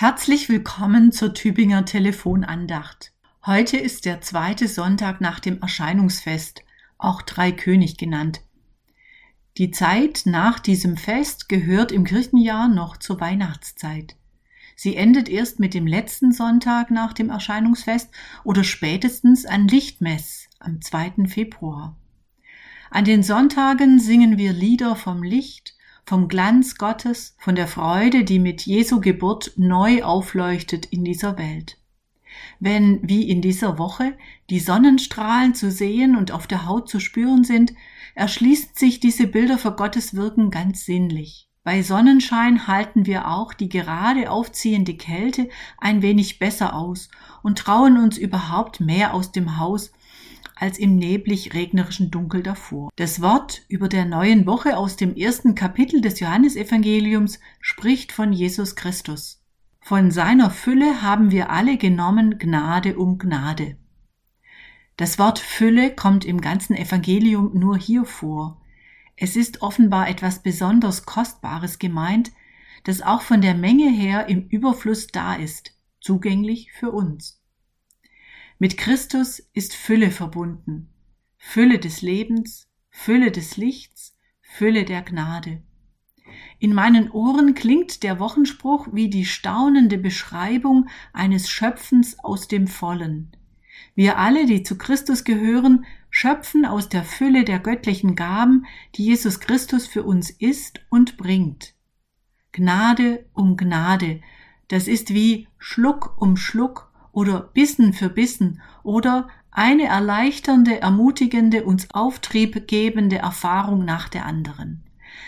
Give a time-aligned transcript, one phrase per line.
[0.00, 3.12] Herzlich willkommen zur Tübinger Telefonandacht.
[3.44, 6.64] Heute ist der zweite Sonntag nach dem Erscheinungsfest,
[6.96, 8.40] auch Dreikönig genannt.
[9.58, 14.16] Die Zeit nach diesem Fest gehört im Kirchenjahr noch zur Weihnachtszeit.
[14.74, 18.08] Sie endet erst mit dem letzten Sonntag nach dem Erscheinungsfest
[18.42, 21.26] oder spätestens an Lichtmess am 2.
[21.28, 21.94] Februar.
[22.90, 25.74] An den Sonntagen singen wir Lieder vom Licht,
[26.04, 31.78] vom Glanz Gottes, von der Freude, die mit Jesu Geburt neu aufleuchtet in dieser Welt.
[32.58, 34.16] Wenn, wie in dieser Woche,
[34.50, 37.72] die Sonnenstrahlen zu sehen und auf der Haut zu spüren sind,
[38.14, 41.48] erschließt sich diese Bilder für Gottes Wirken ganz sinnlich.
[41.62, 45.48] Bei Sonnenschein halten wir auch die gerade aufziehende Kälte
[45.78, 47.10] ein wenig besser aus
[47.42, 49.92] und trauen uns überhaupt mehr aus dem Haus
[50.60, 52.90] als im neblig regnerischen Dunkel davor.
[52.96, 58.76] Das Wort über der neuen Woche aus dem ersten Kapitel des Johannesevangeliums spricht von Jesus
[58.76, 59.42] Christus.
[59.80, 63.78] Von seiner Fülle haben wir alle genommen Gnade um Gnade.
[64.98, 68.60] Das Wort Fülle kommt im ganzen Evangelium nur hier vor.
[69.16, 72.32] Es ist offenbar etwas besonders Kostbares gemeint,
[72.84, 77.39] das auch von der Menge her im Überfluss da ist, zugänglich für uns.
[78.62, 80.90] Mit Christus ist Fülle verbunden.
[81.38, 85.62] Fülle des Lebens, Fülle des Lichts, Fülle der Gnade.
[86.58, 93.34] In meinen Ohren klingt der Wochenspruch wie die staunende Beschreibung eines Schöpfens aus dem Vollen.
[93.94, 99.40] Wir alle, die zu Christus gehören, schöpfen aus der Fülle der göttlichen Gaben, die Jesus
[99.40, 101.72] Christus für uns ist und bringt.
[102.52, 104.20] Gnade um Gnade,
[104.68, 111.88] das ist wie Schluck um Schluck oder Bissen für Bissen oder eine erleichternde, ermutigende, uns
[111.92, 114.84] Auftrieb gebende Erfahrung nach der anderen.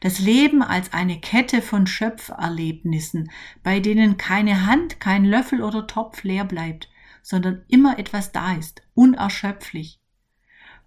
[0.00, 3.30] Das Leben als eine Kette von Schöpferlebnissen,
[3.62, 6.88] bei denen keine Hand, kein Löffel oder Topf leer bleibt,
[7.22, 10.00] sondern immer etwas da ist, unerschöpflich.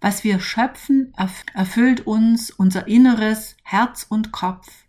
[0.00, 1.12] Was wir schöpfen,
[1.54, 4.86] erfüllt uns unser Inneres, Herz und Kopf.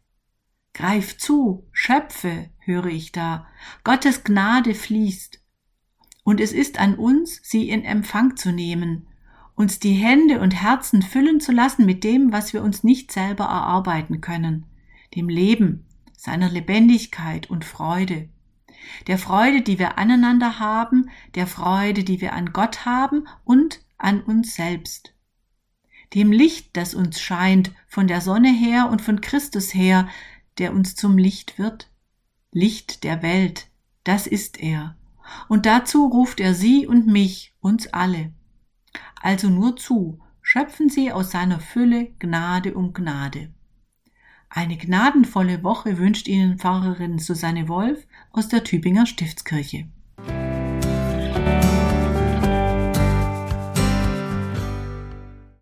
[0.74, 3.48] Greif zu, schöpfe, höre ich da.
[3.84, 5.42] Gottes Gnade fließt.
[6.30, 9.08] Und es ist an uns, sie in Empfang zu nehmen,
[9.56, 13.46] uns die Hände und Herzen füllen zu lassen mit dem, was wir uns nicht selber
[13.46, 14.68] erarbeiten können,
[15.16, 18.30] dem Leben, seiner Lebendigkeit und Freude,
[19.08, 24.22] der Freude, die wir aneinander haben, der Freude, die wir an Gott haben und an
[24.22, 25.16] uns selbst,
[26.14, 30.08] dem Licht, das uns scheint von der Sonne her und von Christus her,
[30.60, 31.90] der uns zum Licht wird,
[32.52, 33.72] Licht der Welt,
[34.04, 34.96] das ist er,
[35.48, 38.34] und dazu ruft er sie und mich, uns alle.
[39.22, 43.52] Also nur zu, schöpfen Sie aus seiner Fülle Gnade um Gnade.
[44.50, 49.88] Eine gnadenvolle Woche wünscht Ihnen Pfarrerin Susanne Wolf aus der Tübinger Stiftskirche.